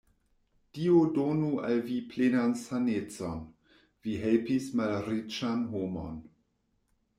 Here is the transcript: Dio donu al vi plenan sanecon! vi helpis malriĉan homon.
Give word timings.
Dio 0.77 1.01
donu 1.17 1.49
al 1.67 1.81
vi 1.89 1.97
plenan 2.13 2.55
sanecon! 2.63 3.45
vi 4.07 4.17
helpis 4.25 4.69
malriĉan 4.83 5.65
homon. 5.77 6.21